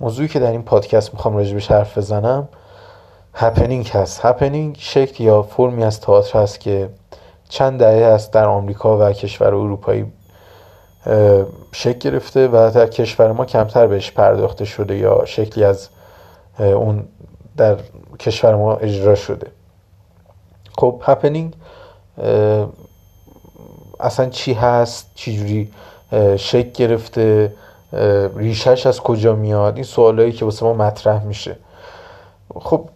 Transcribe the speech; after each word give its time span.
موضوعی 0.00 0.28
که 0.28 0.38
در 0.38 0.50
این 0.50 0.62
پادکست 0.62 1.14
می‌خوام 1.14 1.36
راجبش 1.36 1.70
حرف 1.70 1.98
بزنم 1.98 2.48
هپنینگ 3.34 3.88
هست. 3.88 4.24
هپنینگ 4.24 4.76
شکل 4.78 5.24
یا 5.24 5.42
فرمی 5.42 5.84
از 5.84 6.00
تئاتر 6.00 6.38
هست 6.38 6.60
که 6.60 6.88
چند 7.48 7.78
دهه 7.78 8.04
است 8.04 8.32
در 8.32 8.44
آمریکا 8.44 8.98
و 8.98 9.12
کشور 9.12 9.46
اروپایی 9.46 10.12
شکل 11.72 11.98
گرفته 11.98 12.48
و 12.48 12.70
در 12.74 12.86
کشور 12.86 13.32
ما 13.32 13.44
کمتر 13.44 13.86
بهش 13.86 14.10
پرداخته 14.10 14.64
شده 14.64 14.96
یا 14.96 15.24
شکلی 15.24 15.64
از 15.64 15.88
اون 16.58 17.08
در 17.56 17.76
کشور 18.18 18.54
ما 18.54 18.76
اجرا 18.76 19.14
شده. 19.14 19.46
خب 20.78 21.02
هپنینگ 21.04 21.54
اصلا 24.00 24.28
چی 24.30 24.52
هست؟ 24.52 25.10
چجوری 25.14 25.72
شکل 26.36 26.70
گرفته؟ 26.70 27.54
ریشش 28.36 28.86
از 28.86 29.00
کجا 29.00 29.34
میاد؟ 29.34 29.74
این 29.74 29.84
سوالایی 29.84 30.32
که 30.32 30.44
واسه 30.44 30.66
ما 30.66 30.72
مطرح 30.72 31.24
میشه. 31.24 31.56
خب 32.60 32.88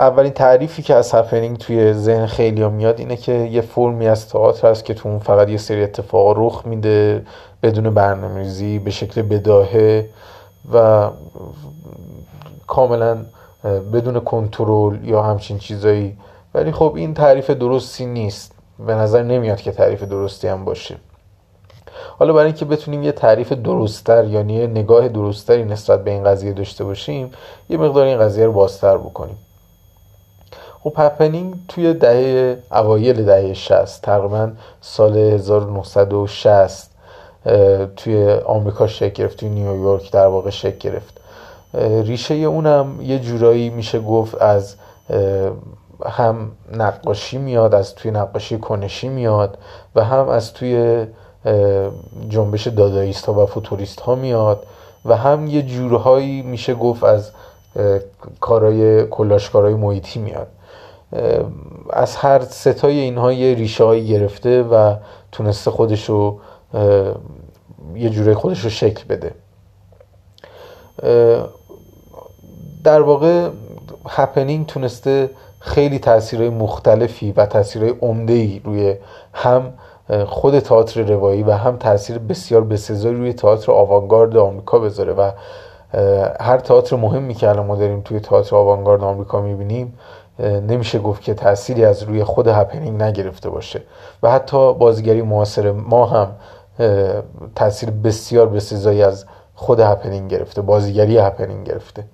اولین 0.00 0.32
تعریفی 0.32 0.82
که 0.82 0.94
از 0.94 1.14
هپنینگ 1.14 1.56
توی 1.56 1.92
ذهن 1.92 2.26
خیلی 2.26 2.62
ها 2.62 2.68
میاد 2.68 2.98
اینه 2.98 3.16
که 3.16 3.32
یه 3.32 3.60
فرمی 3.60 4.08
از 4.08 4.28
تئاتر 4.28 4.70
هست 4.70 4.84
که 4.84 4.94
تو 4.94 5.08
اون 5.08 5.18
فقط 5.18 5.48
یه 5.48 5.56
سری 5.56 5.82
اتفاق 5.82 6.34
رخ 6.38 6.62
میده 6.66 7.26
بدون 7.62 7.94
برنامه‌ریزی 7.94 8.78
به 8.78 8.90
شکل 8.90 9.22
بداهه 9.22 10.08
و 10.74 11.08
کاملا 12.66 13.24
بدون 13.92 14.20
کنترل 14.20 15.04
یا 15.04 15.22
همچین 15.22 15.58
چیزایی. 15.58 16.16
ولی 16.54 16.72
خب 16.72 16.92
این 16.96 17.14
تعریف 17.14 17.50
درستی 17.50 18.06
نیست. 18.06 18.52
به 18.86 18.94
نظر 18.94 19.22
نمیاد 19.22 19.60
که 19.60 19.72
تعریف 19.72 20.02
درستی 20.02 20.48
هم 20.48 20.64
باشه. 20.64 20.96
حالا 22.18 22.32
برای 22.32 22.46
اینکه 22.46 22.64
بتونیم 22.64 23.02
یه 23.02 23.12
تعریف 23.12 23.52
درستتر 23.52 24.24
یعنی 24.24 24.54
یه 24.54 24.66
نگاه 24.66 25.08
درستتری 25.08 25.64
نسبت 25.64 26.04
به 26.04 26.10
این 26.10 26.24
قضیه 26.24 26.52
داشته 26.52 26.84
باشیم 26.84 27.30
یه 27.70 27.76
مقدار 27.76 28.06
این 28.06 28.18
قضیه 28.18 28.46
رو 28.46 28.52
بازتر 28.52 28.96
بکنیم. 28.96 29.36
خب 30.84 30.92
هپنینگ 30.96 31.54
توی 31.68 31.94
دهه 31.94 32.58
اوایل 32.72 33.24
دهه 33.24 33.54
60 33.54 34.02
تقریبا 34.02 34.50
سال 34.80 35.16
1960 35.16 36.90
توی 37.96 38.32
آمریکا 38.32 38.86
شکل 38.86 39.08
گرفت 39.08 39.36
توی 39.36 39.48
نیویورک 39.48 40.12
در 40.12 40.26
واقع 40.26 40.50
شکل 40.50 40.78
گرفت. 40.78 41.20
ریشه 42.04 42.34
اونم 42.34 43.00
یه 43.00 43.18
جورایی 43.18 43.70
میشه 43.70 44.00
گفت 44.00 44.42
از 44.42 44.74
هم 46.06 46.52
نقاشی 46.72 47.38
میاد 47.38 47.74
از 47.74 47.94
توی 47.94 48.10
نقاشی 48.10 48.58
کنشی 48.58 49.08
میاد 49.08 49.58
و 49.94 50.04
هم 50.04 50.28
از 50.28 50.52
توی 50.52 51.06
جنبش 52.28 52.66
داداییست 52.66 53.26
ها 53.26 53.42
و 53.42 53.46
فوتوریست 53.46 54.00
ها 54.00 54.14
میاد 54.14 54.66
و 55.04 55.16
هم 55.16 55.46
یه 55.46 55.62
جورهایی 55.62 56.42
میشه 56.42 56.74
گفت 56.74 57.04
از 57.04 57.30
کارای 58.40 59.06
کلاشکارای 59.06 59.74
محیطی 59.74 60.20
میاد. 60.20 60.48
از 61.90 62.16
هر 62.16 62.40
ستای 62.40 62.98
اینها 62.98 63.32
یه 63.32 63.54
ریشه 63.54 64.00
گرفته 64.00 64.62
و 64.62 64.94
تونسته 65.32 65.70
خودش 65.70 66.08
رو 66.08 66.40
یه 67.94 68.10
جوره 68.10 68.34
خودش 68.34 68.60
رو 68.60 68.70
شکل 68.70 69.04
بده. 69.08 69.34
در 72.84 73.00
واقع 73.00 73.48
هپنینگ 74.08 74.66
تونسته 74.66 75.30
خیلی 75.60 75.98
تاثیرهای 75.98 76.48
مختلفی 76.48 77.32
و 77.32 77.46
تاثیرهای 77.46 77.94
عمده 78.02 78.32
ای 78.32 78.60
روی 78.64 78.94
هم 79.32 79.72
خود 80.26 80.58
تئاتر 80.58 81.02
روایی 81.02 81.42
و 81.42 81.50
هم 81.50 81.76
تاثیر 81.76 82.18
بسیار 82.18 82.64
بسزایی 82.64 83.14
روی 83.14 83.32
تئاتر 83.32 83.72
آوانگارد 83.72 84.36
آمریکا 84.36 84.78
بذاره 84.78 85.12
و 85.12 85.30
هر 86.40 86.58
تئاتر 86.58 86.96
مهمی 86.96 87.34
که 87.34 87.48
الان 87.48 87.66
ما 87.66 87.76
داریم 87.76 88.00
توی 88.00 88.20
تئاتر 88.20 88.56
آوانگارد 88.56 89.02
آمریکا 89.02 89.40
می‌بینیم 89.40 89.98
نمیشه 90.38 90.98
گفت 90.98 91.22
که 91.22 91.34
تأثیری 91.34 91.84
از 91.84 92.02
روی 92.02 92.24
خود 92.24 92.48
هپنینگ 92.48 93.02
نگرفته 93.02 93.50
باشه 93.50 93.82
و 94.22 94.30
حتی 94.30 94.74
بازیگری 94.74 95.22
معاصر 95.22 95.72
ما 95.72 96.06
هم 96.06 96.28
تاثیر 97.54 97.90
بسیار 97.90 98.48
بسزایی 98.48 99.02
از 99.02 99.26
خود 99.54 99.80
هپنینگ 99.80 100.30
گرفته 100.30 100.62
بازیگری 100.62 101.18
هپنینگ 101.18 101.66
گرفته. 101.66 102.04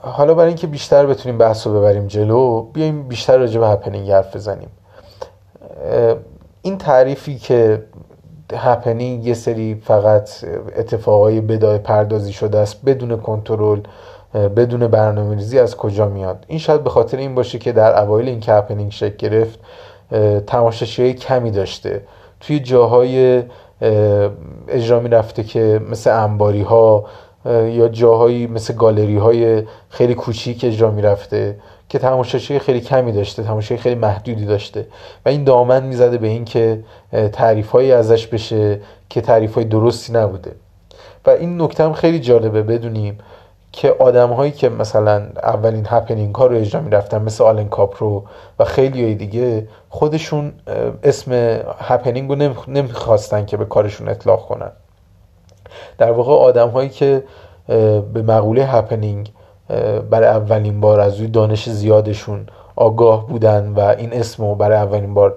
حالا 0.00 0.34
برای 0.34 0.48
اینکه 0.48 0.66
بیشتر 0.66 1.06
بتونیم 1.06 1.38
بحث 1.38 1.66
رو 1.66 1.80
ببریم 1.80 2.06
جلو 2.06 2.62
بیایم 2.62 3.08
بیشتر 3.08 3.38
راجع 3.38 3.60
به 3.60 3.68
هپنینگ 3.68 4.10
حرف 4.10 4.36
بزنیم. 4.36 4.68
این 6.62 6.78
تعریفی 6.78 7.38
که 7.38 7.82
هپنینگ 8.54 9.26
یه 9.26 9.34
سری 9.34 9.74
فقط 9.84 10.30
اتفاقای 10.76 11.40
بداهه 11.40 11.78
پردازی 11.78 12.32
شده 12.32 12.58
است 12.58 12.84
بدون 12.84 13.16
کنترل 13.16 13.80
بدون 14.34 14.86
برنامه 14.86 15.34
ریزی 15.34 15.58
از 15.58 15.76
کجا 15.76 16.08
میاد؟ 16.08 16.44
این 16.48 16.58
شاید 16.58 16.84
به 16.84 16.90
خاطر 16.90 17.16
این 17.16 17.34
باشه 17.34 17.58
که 17.58 17.72
در 17.72 18.02
اوایل 18.02 18.28
این 18.28 18.40
که 18.40 18.52
هپنینگ 18.52 18.92
شکل 18.92 19.16
گرفت 19.16 19.58
تماشاچی 20.46 21.14
کمی 21.14 21.50
داشته. 21.50 22.02
توی 22.40 22.60
جاهای 22.60 23.42
اجرا 24.68 25.00
می 25.00 25.08
رفته 25.08 25.42
که 25.42 25.80
مثل 25.90 26.10
انباری 26.10 26.62
ها 26.62 27.04
یا 27.46 27.88
جاهایی 27.88 28.46
مثل 28.46 28.74
گالری 28.74 29.16
های 29.16 29.62
خیلی 29.88 30.14
کوچیک 30.14 30.64
اجرا 30.64 30.90
می 30.90 31.02
رفته 31.02 31.56
که 31.88 31.98
تماشاچی 31.98 32.58
خیلی 32.58 32.80
کمی 32.80 33.12
داشته 33.12 33.42
تماشاچی 33.42 33.76
خیلی 33.76 33.94
محدودی 33.94 34.44
داشته. 34.44 34.86
و 35.26 35.28
این 35.28 35.44
دامن 35.44 35.82
می‌زده 35.82 36.18
به 36.18 36.26
اینکه 36.26 36.84
تعریف 37.32 37.70
هایی 37.70 37.92
ازش 37.92 38.26
بشه 38.26 38.80
که 39.08 39.20
تعریف 39.20 39.54
های 39.54 39.64
درستی 39.64 40.12
نبوده. 40.12 40.52
و 41.26 41.30
این 41.30 41.62
نکته 41.62 41.84
هم 41.84 41.92
خیلی 41.92 42.18
جالبه 42.18 42.62
بدونیم 42.62 43.18
که 43.72 43.96
آدم 43.98 44.30
هایی 44.30 44.52
که 44.52 44.68
مثلا 44.68 45.26
اولین 45.42 45.86
هپنینگ 45.88 46.34
ها 46.34 46.46
رو 46.46 46.56
اجرا 46.56 46.80
رفتن 46.90 47.22
مثل 47.22 47.44
آلن 47.44 47.68
کاپرو 47.68 48.24
و 48.58 48.64
خیلی 48.64 49.04
های 49.04 49.14
دیگه 49.14 49.68
خودشون 49.88 50.52
اسم 51.02 51.32
هپنینگ 51.78 52.30
رو 52.30 52.54
نمی‌خواستن 52.68 53.44
که 53.44 53.56
به 53.56 53.64
کارشون 53.64 54.08
اطلاق 54.08 54.46
کنن. 54.46 54.72
در 55.98 56.10
واقع 56.10 56.32
آدم 56.32 56.68
هایی 56.68 56.88
که 56.88 57.22
به 58.12 58.22
مقوله 58.22 58.64
هپنینگ 58.64 59.32
برای 60.10 60.28
اولین 60.28 60.80
بار 60.80 61.00
از 61.00 61.16
روی 61.18 61.28
دانش 61.28 61.68
زیادشون 61.68 62.46
آگاه 62.76 63.26
بودن 63.26 63.72
و 63.76 63.80
این 63.80 64.12
اسم 64.12 64.44
رو 64.44 64.54
برای 64.54 64.76
اولین 64.76 65.14
بار 65.14 65.36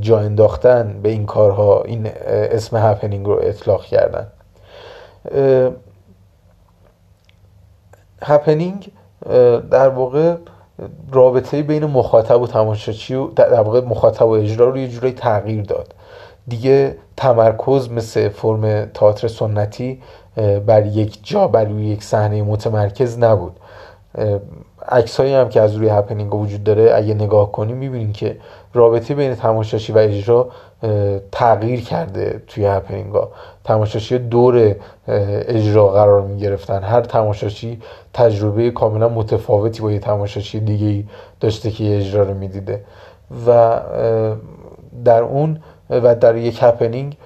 جا 0.00 0.18
انداختن 0.18 1.00
به 1.02 1.08
این 1.08 1.26
کارها 1.26 1.82
این 1.82 2.10
اسم 2.28 2.76
هپنینگ 2.76 3.26
رو 3.26 3.38
اطلاق 3.42 3.84
کردن. 3.84 4.26
هپنینگ 8.22 8.90
در 9.70 9.88
واقع 9.88 10.34
رابطه 11.12 11.62
بین 11.62 11.84
مخاطب 11.84 12.40
و 12.40 12.46
تماشاچی 12.46 13.14
و 13.14 13.26
در 13.26 13.60
واقع 13.60 13.80
مخاطب 13.80 14.26
و 14.26 14.30
اجرا 14.30 14.68
رو 14.68 14.78
یه 14.78 14.88
جورایی 14.88 15.14
تغییر 15.14 15.62
داد. 15.62 15.94
دیگه 16.48 16.96
تمرکز 17.16 17.90
مثل 17.90 18.28
فرم 18.28 18.84
تئاتر 18.84 19.28
سنتی 19.28 20.02
بر 20.66 20.86
یک 20.86 21.18
جا 21.22 21.48
بر 21.48 21.64
روی 21.64 21.86
یک 21.86 22.02
صحنه 22.02 22.42
متمرکز 22.42 23.18
نبود. 23.18 23.56
عکسایی 24.88 25.34
هم 25.34 25.48
که 25.48 25.60
از 25.60 25.74
روی 25.74 25.88
هپنینگ 25.88 26.34
وجود 26.34 26.64
داره 26.64 26.90
اگه 26.94 27.14
نگاه 27.14 27.52
کنیم 27.52 27.76
می‌بینیم 27.76 28.12
که 28.12 28.36
رابطه 28.74 29.14
بین 29.14 29.34
تماشاچی 29.34 29.92
و 29.92 29.98
اجرا 29.98 30.48
تغییر 31.32 31.80
کرده 31.80 32.42
توی 32.46 32.66
هپنینگا. 32.66 33.30
تماشاچی 33.64 34.18
دور 34.18 34.74
اجرا 35.48 35.88
قرار 35.88 36.22
می 36.22 36.40
گرفتن 36.40 36.82
هر 36.82 37.00
تماشاچی 37.00 37.80
تجربه 38.14 38.70
کاملا 38.70 39.08
متفاوتی 39.08 39.82
با 39.82 39.92
یه 39.92 39.98
تماشاچی 39.98 40.60
دیگه 40.60 41.04
داشته 41.40 41.70
که 41.70 41.96
اجرا 41.96 42.22
رو 42.22 42.34
می‌دیده. 42.34 42.84
و 43.46 43.80
در 45.04 45.22
اون 45.22 45.60
و 45.90 46.14
در 46.14 46.36
یک 46.36 46.58
هپنینگ 46.62 47.16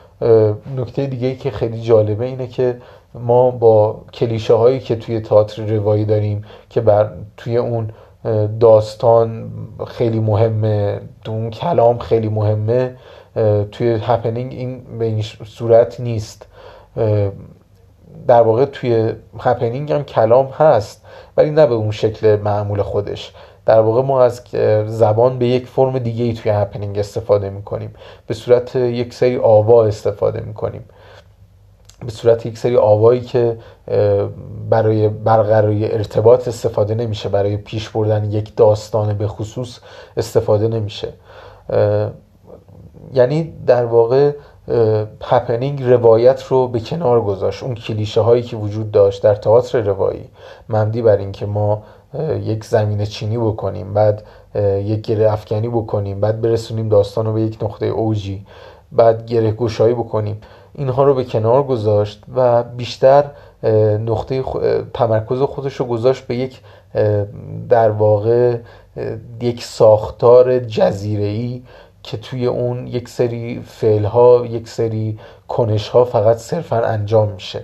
نکته 0.77 1.07
دیگه 1.07 1.35
که 1.35 1.51
خیلی 1.51 1.81
جالبه 1.81 2.25
اینه 2.25 2.47
که 2.47 2.79
ما 3.15 3.51
با 3.51 4.01
کلیشه 4.13 4.55
هایی 4.55 4.81
که 4.81 4.97
توی 4.97 5.21
تئاتر 5.21 5.67
روایی 5.67 6.05
داریم 6.05 6.45
که 6.71 6.81
بر 6.81 7.13
توی 7.37 7.57
اون 7.57 7.91
داستان 8.61 9.53
خیلی 9.87 10.21
مهمه 10.21 11.01
تو 11.25 11.33
اون 11.33 11.51
کلام 11.51 11.99
خیلی 11.99 12.29
مهمه 12.29 12.97
توی 13.73 13.99
هپنینگ 14.03 14.53
این 14.53 14.99
به 14.99 15.05
این 15.05 15.23
صورت 15.47 16.01
نیست. 16.01 16.47
در 18.27 18.43
واقع 18.43 18.65
توی 18.65 19.13
هپنینگ 19.41 19.93
هم 19.93 20.05
کلام 20.05 20.47
هست 20.47 21.05
ولی 21.37 21.51
نه 21.51 21.67
به 21.67 21.75
اون 21.75 21.91
شکل 21.91 22.37
معمول 22.37 22.83
خودش. 22.83 23.33
در 23.67 23.81
واقع 23.81 24.03
ما 24.03 24.23
از 24.23 24.43
زبان 24.87 25.39
به 25.39 25.47
یک 25.47 25.67
فرم 25.67 25.99
دیگه 25.99 26.25
ای 26.25 26.33
توی 26.33 26.53
هپنینگ 26.53 26.99
استفاده 26.99 27.51
می‌کنیم. 27.51 27.95
به 28.27 28.35
صورت 28.35 28.77
یک 28.77 29.15
سری 29.15 29.37
آوا 29.37 29.85
استفاده 29.85 30.41
می‌کنیم. 30.41 30.85
به 32.05 32.11
صورت 32.11 32.47
یک 32.47 32.59
سری 32.59 32.77
آوایی 32.77 33.21
که 33.21 33.59
برای 34.71 35.09
برقراری 35.09 35.93
ارتباط 35.93 36.49
استفاده 36.49 36.95
نمیشه 36.95 37.29
برای 37.29 37.57
پیش 37.57 37.89
بردن 37.89 38.31
یک 38.31 38.57
داستان 38.57 39.15
به 39.15 39.27
خصوص 39.27 39.79
استفاده 40.17 40.69
نمیشه. 40.69 41.09
یعنی 43.15 43.53
در 43.67 43.85
واقع 43.85 44.33
هپنینگ 45.23 45.83
روایت 45.83 46.43
رو 46.43 46.69
به 46.69 46.81
کنار 46.81 47.21
گذاشت. 47.21 47.63
اون 47.63 47.75
کلیشه 47.75 48.21
هایی 48.21 48.43
که 48.43 48.57
وجود 48.57 48.91
داشت 48.91 49.23
در 49.23 49.35
تئاتر 49.35 49.81
روایی. 49.81 50.29
ممدی 50.69 51.03
بر 51.03 51.17
اینکه 51.17 51.47
ما 51.47 51.83
یک 52.45 52.65
زمین 52.65 53.05
چینی 53.05 53.39
بکنیم 53.39 53.95
بعد 53.95 54.23
یک 54.85 55.01
گره 55.01 55.33
افکنی 55.33 55.69
بکنیم 55.69 56.21
بعد 56.21 56.41
برسونیم 56.41 56.89
داستان 56.89 57.27
رو 57.27 57.33
به 57.33 57.43
یک 57.43 57.59
نقطه 57.63 57.87
اوجی 57.87 58.47
بعد 58.93 59.27
گره 59.27 59.51
گوشایی 59.51 59.95
بکنیم. 59.95 60.41
اینها 60.75 61.05
رو 61.05 61.15
به 61.15 61.25
کنار 61.25 61.63
گذاشت 61.63 62.23
و 62.35 62.63
بیشتر 62.63 63.25
نقطه 64.07 64.45
تمرکز 64.95 65.41
خودش 65.43 65.75
رو 65.75 65.87
گذاشت 65.87 66.27
به 66.27 66.37
یک 66.37 66.61
در 67.69 67.91
واقع 67.91 68.57
یک 69.41 69.65
ساختار 69.65 70.59
جزیره 70.59 71.61
که 72.03 72.17
توی 72.17 72.47
اون 72.47 72.87
یک 72.87 73.09
سری 73.09 73.63
فعل 73.67 74.05
ها 74.05 74.47
یک 74.47 74.69
سری 74.69 75.19
کنش 75.49 75.89
ها 75.89 76.05
فقط 76.05 76.37
صرفا 76.37 76.81
انجام 76.81 77.29
میشه. 77.29 77.63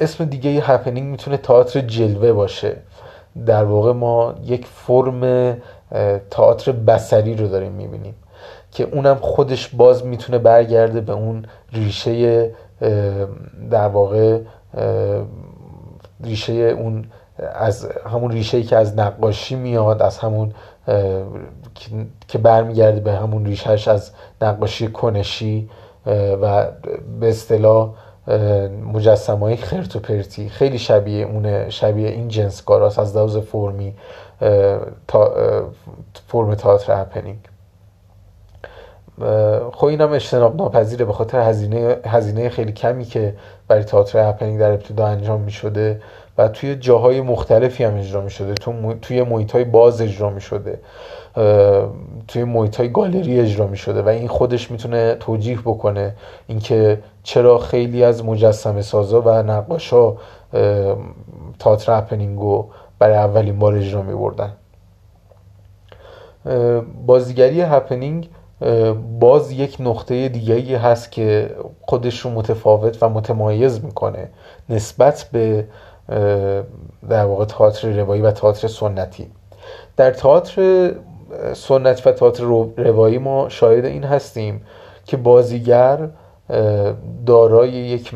اسم 0.00 0.24
دیگه 0.24 0.50
هپنینگ 0.50 1.10
می‌تونه 1.10 1.36
تئاتر 1.36 1.80
جلوه 1.80 2.32
باشه. 2.32 2.76
در 3.46 3.64
واقع 3.64 3.92
ما 3.92 4.34
یک 4.44 4.66
فرم 4.66 5.56
تئاتر 6.30 6.72
بسری 6.72 7.34
رو 7.34 7.48
داریم 7.48 7.72
می‌بینیم 7.72 8.14
که 8.72 8.84
اونم 8.84 9.14
خودش 9.14 9.68
باز 9.68 10.06
می‌تونه 10.06 10.38
برگرده 10.38 11.00
به 11.00 11.12
اون 11.12 11.44
ریشه 11.72 12.50
در 13.70 13.88
واقع 13.88 14.40
ریشه 16.24 16.52
اون 16.52 17.04
از 17.54 17.88
همون 18.12 18.30
ریشه 18.30 18.62
که 18.62 18.76
از 18.76 18.98
نقاشی 18.98 19.54
میاد 19.54 20.02
از 20.02 20.18
همون 20.18 20.54
که 22.28 22.38
برمیگرده 22.38 23.00
به 23.00 23.12
همون 23.12 23.44
ریشهش 23.44 23.88
از 23.88 24.10
نقاشی 24.42 24.88
کنشی 24.88 25.70
و 26.42 26.66
به 27.20 27.28
اصطلاح 27.28 27.94
مجسمه 28.92 29.38
های 29.38 29.56
خرت 29.56 29.96
و 29.96 29.98
پرتی 29.98 30.48
خیلی 30.48 30.78
شبیه 30.78 31.26
اونه 31.26 31.70
شبیه 31.70 32.08
این 32.08 32.28
جنس 32.28 32.62
کاراست 32.62 32.98
از 32.98 33.16
لحاظ 33.16 33.36
فرمی 33.36 33.94
تا 35.08 35.32
فرم 36.28 36.54
تئاتر 36.54 37.00
هپنینگ. 37.00 37.38
خب 39.72 39.84
اینم 39.84 40.12
اجتناب 40.12 40.56
ناپذیره 40.56 41.04
به 41.04 41.12
خاطر 41.12 41.40
هزینه 41.40 41.96
هزینه 42.06 42.48
خیلی 42.48 42.72
کمی 42.72 43.04
که 43.04 43.36
برای 43.68 43.84
تئاتر 43.84 44.28
هپنینگ 44.28 44.60
در 44.60 44.70
ابتدا 44.70 45.06
انجام 45.06 45.40
می 45.40 45.50
شده 45.50 46.00
و 46.40 46.48
توی 46.48 46.76
جاهای 46.76 47.20
مختلفی 47.20 47.84
هم 47.84 47.96
اجرا 47.96 48.20
می 48.20 48.30
شده 48.30 48.54
تو 48.54 48.94
توی 49.02 49.22
محیط 49.22 49.52
های 49.52 49.64
باز 49.64 50.00
اجرا 50.00 50.30
می 50.30 50.40
شده 50.40 50.80
توی 52.28 52.44
محیط 52.44 52.76
های 52.76 52.92
گالری 52.92 53.40
اجرا 53.40 53.66
می 53.66 53.76
شده 53.76 54.02
و 54.02 54.08
این 54.08 54.28
خودش 54.28 54.70
می‌تونه 54.70 55.14
توجیه 55.14 55.58
بکنه 55.58 56.14
اینکه 56.46 57.02
چرا 57.22 57.58
خیلی 57.58 58.04
از 58.04 58.24
مجسمه 58.24 58.82
سازا 58.82 59.22
و 59.22 59.28
نقاشا 59.28 60.12
تئاتر 61.58 61.98
هپنینگو 61.98 62.66
برای 62.98 63.16
اولین 63.16 63.58
بار 63.58 63.74
اجرا 63.74 64.02
می 64.02 64.14
بردن 64.14 64.52
بازیگری 67.06 67.60
هپنینگ 67.60 68.28
باز 69.20 69.52
یک 69.52 69.76
نقطه 69.80 70.28
دیگری 70.28 70.74
هست 70.74 71.12
که 71.12 71.56
خودش 71.80 72.20
رو 72.20 72.30
متفاوت 72.30 73.02
و 73.02 73.08
متمایز 73.08 73.84
می‌کنه 73.84 74.28
نسبت 74.68 75.28
به 75.32 75.66
در 77.08 77.24
واقع 77.24 77.44
تئاتر 77.44 78.00
روایی 78.00 78.22
و 78.22 78.30
تئاتر 78.30 78.68
سنتی. 78.68 79.30
در 79.96 80.10
تئاتر 80.10 80.90
سنتی 81.52 82.02
و 82.08 82.12
تئاتر 82.12 82.44
روایی 82.76 83.18
ما 83.18 83.48
شاهد 83.48 83.84
این 83.84 84.04
هستیم 84.04 84.66
که 85.04 85.16
بازیگر 85.16 86.08
دارای 87.26 87.70
یک 87.70 88.14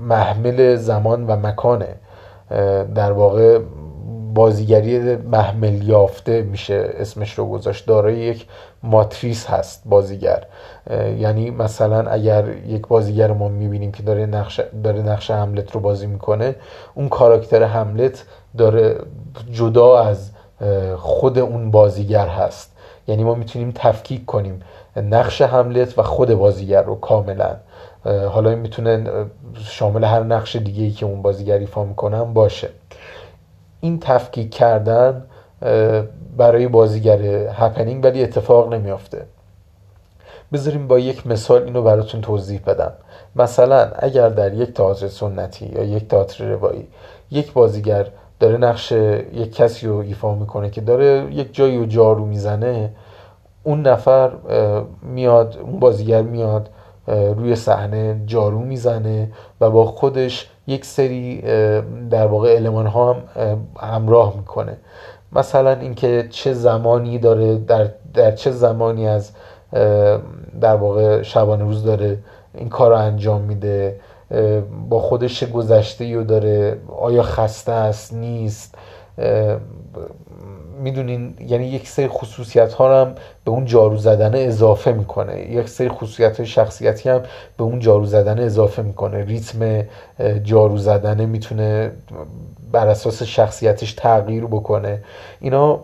محمل 0.00 0.76
زمان 0.76 1.26
و 1.26 1.36
مکانه. 1.36 1.96
در 2.94 3.12
واقع 3.12 3.58
بازیگری 4.36 5.16
محمل 5.16 5.88
یافته 5.88 6.42
میشه 6.42 6.90
اسمش 6.94 7.38
رو 7.38 7.46
گذاشت. 7.46 7.86
دارای 7.86 8.16
یک 8.16 8.46
ماتریس 8.82 9.46
هست 9.46 9.82
بازیگر. 9.86 10.44
یعنی 11.18 11.50
مثلا 11.50 12.10
اگر 12.10 12.44
یک 12.66 12.86
بازیگر 12.86 13.32
ما 13.32 13.48
می‌بینیم 13.48 13.92
که 13.92 14.02
داره 14.02 14.26
نقش 14.26 14.60
داره 14.84 15.02
نقش 15.02 15.30
حملت 15.30 15.72
رو 15.72 15.80
بازی 15.80 16.06
می‌کنه 16.06 16.54
اون 16.94 17.08
کاراکتر 17.08 17.62
حملت 17.62 18.24
داره 18.58 18.96
جدا 19.52 19.98
از 19.98 20.30
خود 20.96 21.38
اون 21.38 21.70
بازیگر 21.70 22.28
هست. 22.28 22.72
یعنی 23.08 23.24
ما 23.24 23.34
می‌تونیم 23.34 23.72
تفکیک 23.74 24.26
کنیم 24.26 24.60
نقش 24.96 25.42
حملت 25.42 25.98
و 25.98 26.02
خود 26.02 26.34
بازیگر 26.34 26.82
رو 26.82 26.94
کاملا. 26.94 27.56
حالا 28.30 28.54
می‌تونه 28.54 29.04
شامل 29.54 30.04
هر 30.04 30.22
نقش 30.22 30.56
دیگه 30.56 30.84
ای 30.84 30.90
که 30.90 31.06
اون 31.06 31.22
بازیگر 31.22 31.58
ایفا 31.58 31.84
می‌کنن 31.84 32.32
باشه. 32.32 32.68
این 33.80 34.00
تفکیک 34.00 34.54
کردن 34.54 35.22
برای 36.36 36.68
بازیگر 36.68 37.20
هپنینگ 37.52 38.04
ولی 38.04 38.22
اتفاق 38.22 38.74
نمیافته. 38.74 39.26
بذاریم 40.52 40.88
با 40.88 40.98
یک 40.98 41.26
مثال 41.26 41.62
اینو 41.62 41.82
براتون 41.82 42.20
توضیح 42.20 42.60
بدم. 42.66 42.92
مثلا 43.36 43.90
اگر 43.98 44.28
در 44.28 44.54
یک 44.54 44.72
تئاتر 44.72 45.08
سنتی 45.08 45.66
یا 45.66 45.82
یک 45.84 46.08
تئاتر 46.08 46.44
روایی 46.44 46.88
یک 47.30 47.52
بازیگر 47.52 48.06
داره 48.40 48.56
نقش 48.56 48.92
یک 48.92 49.54
کسی 49.54 49.86
رو 49.86 49.96
ایفا 49.96 50.34
می‌کنه 50.34 50.70
که 50.70 50.80
داره 50.80 51.34
یک 51.34 51.54
جایی 51.54 51.78
رو 51.78 51.86
جارو 51.86 52.26
می‌زنه 52.26 52.90
اون 53.62 53.82
نفر 53.82 54.30
میاد 55.02 55.58
اون 55.62 55.78
بازیگر 55.78 56.22
میاد 56.22 56.68
روی 57.08 57.56
صحنه 57.56 58.20
جارو 58.26 58.58
می‌زنه 58.58 59.28
و 59.60 59.70
با 59.70 59.84
خودش 59.84 60.50
یک 60.66 60.84
سری 60.84 61.40
در 62.10 62.26
واقع 62.26 62.56
علمان 62.56 62.86
ها 62.86 63.12
هم 63.12 63.22
همراه 63.80 64.36
می‌کنه. 64.36 64.76
مثلا 65.32 65.72
اینکه 65.72 66.26
چه 66.30 66.52
زمانی 66.52 67.18
داره 67.18 67.58
در, 67.58 67.88
در 68.14 68.30
چه 68.32 68.50
زمانی 68.50 69.08
از 69.08 69.30
در 70.60 70.76
واقع 70.76 71.22
شبانه 71.22 71.64
روز 71.64 71.84
داره 71.84 72.18
این 72.54 72.68
کار 72.68 72.90
رو 72.90 72.96
انجام 72.96 73.40
میده 73.40 74.00
با 74.88 74.98
خودش 75.00 75.44
گذشته 75.44 76.14
رو 76.14 76.24
داره 76.24 76.80
آیا 76.98 77.22
خسته 77.22 77.72
است 77.72 78.14
نیست 78.14 78.74
می‌دونین 80.78 81.34
یعنی 81.40 81.66
یک 81.66 81.88
سری 81.88 82.08
خصوصیت 82.08 82.72
ها 82.72 83.00
هم 83.00 83.14
به 83.44 83.50
اون 83.50 83.64
جارو 83.64 83.96
زدن 83.96 84.34
اضافه 84.34 84.92
می‌کنه. 84.92 85.40
یک 85.40 85.68
سری 85.68 85.88
خصوصیت 85.88 86.36
های 86.36 86.46
شخصیتی 86.46 87.08
هم 87.08 87.22
به 87.56 87.64
اون 87.64 87.78
جارو 87.80 88.06
زدن 88.06 88.38
اضافه 88.38 88.82
می‌کنه. 88.82 89.24
ریتم 89.24 89.84
جارو 90.42 90.78
زدن 90.78 91.24
می‌تونه 91.24 91.92
بر 92.72 92.88
اساس 92.88 93.22
شخصیتش 93.22 93.92
تغییر 93.92 94.44
بکنه. 94.44 95.04
اینا 95.40 95.80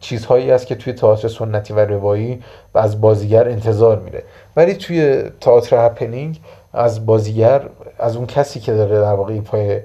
چیزهایی 0.00 0.50
است 0.50 0.66
که 0.66 0.74
توی 0.74 0.92
تئاتر 0.92 1.28
سنتی 1.28 1.72
و 1.72 1.78
روایی 1.78 2.42
از 2.74 3.00
بازیگر 3.00 3.48
انتظار 3.48 3.98
میره. 3.98 4.22
ولی 4.56 4.74
توی 4.74 5.22
تئاتر 5.40 5.86
هپنینگ 5.86 6.40
از 6.72 7.06
بازیگر 7.06 7.62
از 7.98 8.16
اون 8.16 8.26
کسی 8.26 8.60
که 8.60 8.72
داره 8.72 9.00
در 9.00 9.12
واقع 9.12 9.32
ایفای 9.32 9.80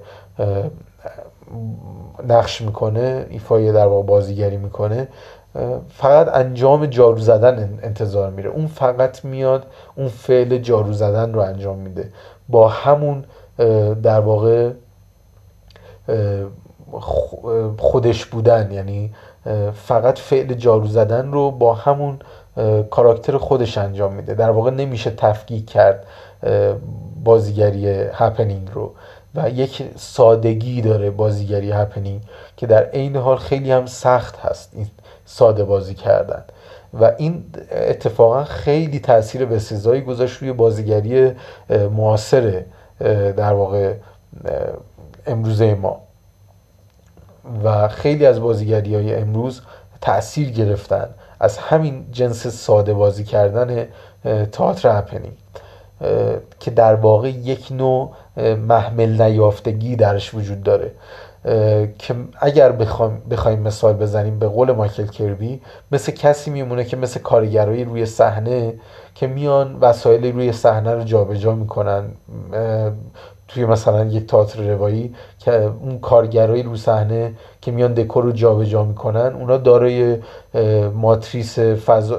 نقش 2.27 2.61
می‌کنه 2.61 3.25
ایفای 3.29 3.71
در 3.71 3.87
واقع 3.87 4.03
بازیگری 4.07 4.57
می‌کنه 4.57 5.07
فقط 5.89 6.35
انجام 6.35 6.85
جارو 6.85 7.17
زدن 7.17 7.79
انتظار 7.83 8.29
میره. 8.29 8.49
اون 8.49 8.67
فقط 8.67 9.25
میاد 9.25 9.65
اون 9.95 10.07
فعل 10.07 10.57
جارو 10.57 10.93
زدن 10.93 11.33
رو 11.33 11.39
انجام 11.39 11.77
میده. 11.77 12.09
با 12.49 12.67
همون 12.67 13.23
در 14.03 14.19
واقع 14.19 14.71
خودش 17.77 18.25
بودن 18.25 18.71
یعنی 18.71 19.13
فقط 19.73 20.19
فعل 20.19 20.53
جارو 20.53 20.87
زدن 20.87 21.31
رو 21.31 21.51
با 21.51 21.73
همون 21.73 22.19
کاراکتر 22.89 23.37
خودش 23.37 23.77
انجام 23.77 24.13
میده. 24.13 24.33
در 24.33 24.49
واقع 24.49 24.71
نمیشه 24.71 25.09
تفکیک 25.09 25.69
کرد 25.69 26.05
بازیگری 27.23 27.87
هپنینگ 28.13 28.69
رو. 28.73 28.91
و 29.35 29.49
یک 29.49 29.83
سادگی 29.95 30.81
داره 30.81 31.11
بازیگری 31.11 31.71
هپنینگ 31.71 32.21
که 32.57 32.67
در 32.67 32.83
عین 32.83 33.15
حال 33.15 33.37
خیلی 33.37 33.71
هم 33.71 33.85
سخت 33.85 34.37
هست 34.37 34.69
این 34.73 34.87
ساده 35.25 35.63
بازی 35.63 35.95
کردن. 35.95 36.43
و 36.93 37.11
این 37.17 37.43
اتفاقا 37.71 38.43
خیلی 38.43 38.99
تاثیر 38.99 39.45
بسزایی 39.45 40.01
گذاشت 40.01 40.37
روی 40.37 40.53
بازیگری 40.53 41.31
معاصر 41.69 42.63
در 43.37 43.53
واقع 43.53 43.93
امروزه 45.27 45.75
ما. 45.75 46.01
و 47.63 47.87
خیلی 47.87 48.25
از 48.25 48.39
بازیگری 48.39 48.95
های 48.95 49.15
امروز 49.15 49.61
تاثیر 50.01 50.49
گرفتن 50.49 51.09
از 51.39 51.57
همین 51.57 52.05
جنس 52.11 52.47
ساده 52.47 52.93
بازی 52.93 53.23
کردن 53.23 53.87
تئاتر 54.51 54.97
هپنینگ. 54.97 55.33
که 56.59 56.71
در 56.71 56.95
واقع 56.95 57.29
یک 57.29 57.67
نوع 57.71 58.11
محمل 58.67 59.21
نیافتگی 59.21 59.95
درش 59.95 60.33
وجود 60.33 60.63
داره. 60.63 60.91
که 61.99 62.15
اگر 62.39 62.71
بخوایم 62.71 63.21
بخوایم 63.31 63.59
مثال 63.59 63.93
بزنیم 63.93 64.39
به 64.39 64.47
قول 64.47 64.71
مایکل 64.71 65.07
کربی 65.07 65.61
مثل 65.91 66.11
کسی 66.11 66.51
میمونه 66.51 66.83
که 66.83 66.97
مثل 66.97 67.19
کارگرایی 67.19 67.83
روی 67.83 68.05
صحنه 68.05 68.73
که 69.15 69.27
میان 69.27 69.77
وسایل 69.81 70.33
روی 70.33 70.51
صحنه 70.51 70.93
رو 70.93 71.03
جابجا 71.03 71.55
می‌کنن 71.55 72.03
توی 73.49 73.65
مثلا 73.65 74.05
یک 74.05 74.27
تئاتر 74.27 74.73
روایی 74.73 75.15
که 75.39 75.51
اون 75.53 75.99
کارگرایی 75.99 76.63
رو 76.63 76.75
صحنه 76.75 77.33
که 77.61 77.71
میان 77.71 77.93
دکور 77.93 78.23
رو 78.23 78.31
جابجا 78.31 78.83
می‌کنن 78.83 79.35
اونا 79.35 79.57
دارای 79.57 80.17
ماتریس 80.93 81.59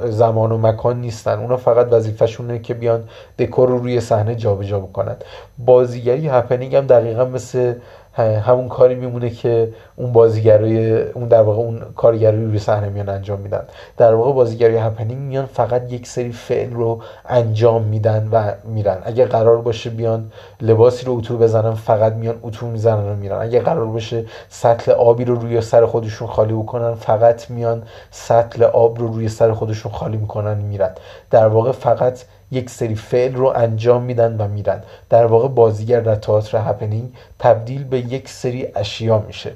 زمان 0.04 0.52
و 0.52 0.58
مکان 0.58 1.00
نیستن. 1.00 1.38
اونا 1.38 1.56
فقط 1.56 1.92
وظیفه‌شونه 1.92 2.58
که 2.58 2.74
بیان 2.74 3.04
دکور 3.38 3.68
رو 3.68 3.78
روی 3.78 4.00
صحنه 4.00 4.34
جابجا 4.34 4.80
بکنن. 4.80 5.16
بازیگری 5.58 6.28
هپنینگ 6.28 6.76
هم 6.76 6.86
دقیقا 6.86 7.24
مثل 7.24 7.74
همون 8.20 8.68
کاری 8.68 8.94
میمونه 8.94 9.30
که 9.30 9.72
اون 9.96 10.12
بازیگرای 10.12 11.02
اون 11.02 11.28
در 11.28 11.42
واقع 11.42 11.58
اون 11.58 11.80
کارگرای 11.96 12.44
روی 12.44 12.58
صحنه 12.58 12.88
میان 12.88 13.08
انجام 13.08 13.40
میدن. 13.40 13.62
در 13.96 14.14
واقع 14.14 14.32
بازیگرای 14.32 14.76
هپنینگ 14.76 15.20
میان 15.20 15.46
فقط 15.46 15.92
یک 15.92 16.06
سری 16.06 16.32
فعل 16.32 16.72
رو 16.72 17.00
انجام 17.28 17.82
میدن 17.82 18.28
و 18.32 18.52
میرن. 18.64 18.98
اگه 19.04 19.24
قرار 19.24 19.56
باشه 19.56 19.90
بیان 19.90 20.32
لباسی 20.60 21.06
رو 21.06 21.16
اتو 21.16 21.38
بزنن 21.38 21.74
فقط 21.74 22.12
میان 22.12 22.38
اتو 22.42 22.66
می‌زنن 22.66 23.12
و 23.12 23.14
میرن. 23.14 23.38
اگه 23.40 23.60
قرار 23.60 23.86
باشه 23.86 24.24
سطل 24.48 24.92
آبی 24.92 25.24
رو 25.24 25.34
روی 25.34 25.60
سر 25.60 25.86
خودشون 25.86 26.28
خالی 26.28 26.52
بکنن 26.52 26.94
فقط 26.94 27.50
میان 27.50 27.82
سطل 28.10 28.62
آب 28.62 28.98
رو 28.98 29.06
روی 29.06 29.28
سر 29.28 29.52
خودشون 29.52 29.92
خالی 29.92 30.16
می‌کنن 30.16 30.58
میرن. 30.58 30.90
در 31.30 31.48
واقع 31.48 31.72
فقط 31.72 32.18
یک 32.50 32.70
سری 32.70 32.94
فعل 32.94 33.34
رو 33.34 33.52
انجام 33.56 34.02
میدن 34.02 34.36
و 34.36 34.48
میرن. 34.48 34.82
در 35.10 35.26
واقع 35.26 35.48
بازیگر 35.48 36.00
در 36.00 36.14
تئاتر 36.14 36.58
هپنینگ 36.58 37.12
تبدیل 37.38 37.84
به 37.84 37.98
یک 37.98 38.28
سری 38.28 38.66
اشیا 38.74 39.18
میشه. 39.18 39.52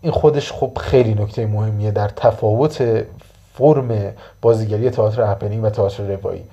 این 0.00 0.12
خودش 0.12 0.52
خب 0.52 0.78
خیلی 0.80 1.14
نکته 1.14 1.46
مهمیه 1.46 1.90
در 1.90 2.08
تفاوت 2.08 3.04
فرم 3.54 4.12
بازیگری 4.42 4.90
تئاتر 4.90 5.22
هپنینگ 5.22 5.64
و 5.64 5.70
تئاتر 5.70 6.16
روایی. 6.16 6.44